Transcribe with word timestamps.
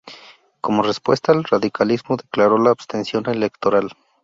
Como 0.61 0.81
respuesta 0.81 1.31
el 1.31 1.43
radicalismo 1.43 2.17
declaró 2.17 2.57
la 2.57 2.71
abstención 2.71 3.23
electoral. 3.29 3.91